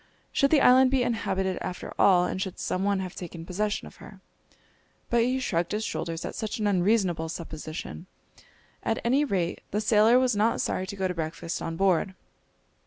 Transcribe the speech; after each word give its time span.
Should 0.31 0.49
the 0.49 0.61
island 0.61 0.89
be 0.89 1.03
inhabited 1.03 1.59
after 1.61 1.93
all, 1.99 2.25
and 2.25 2.41
should 2.41 2.57
some 2.57 2.83
one 2.83 3.01
have 3.01 3.13
taken 3.13 3.45
possession 3.45 3.85
of 3.85 3.97
her? 3.97 4.19
But 5.11 5.21
he 5.21 5.39
shrugged 5.39 5.73
his 5.73 5.83
shoulders 5.83 6.25
at 6.25 6.33
such 6.33 6.57
an 6.57 6.65
unreasonable 6.65 7.29
supposition. 7.29 8.07
At 8.81 8.97
any 9.03 9.23
rate 9.23 9.61
the 9.69 9.79
sailor 9.79 10.17
was 10.17 10.35
not 10.35 10.59
sorry 10.59 10.87
to 10.87 10.95
go 10.95 11.07
to 11.07 11.13
breakfast 11.13 11.61
on 11.61 11.77
board. 11.77 12.15